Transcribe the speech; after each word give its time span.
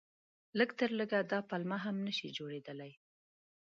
لږ 0.57 0.69
تر 0.79 0.89
لږه 0.99 1.19
دا 1.31 1.39
پلمه 1.49 1.77
هم 1.85 1.95
نه 2.05 2.13
شي 2.17 2.27
جوړېدلای. 2.37 2.91